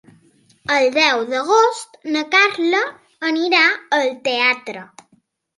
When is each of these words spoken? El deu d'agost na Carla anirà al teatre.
El 0.75 0.85
deu 0.95 1.19
d'agost 1.33 1.99
na 2.15 2.23
Carla 2.37 2.81
anirà 3.33 3.63
al 3.99 4.11
teatre. 4.31 4.89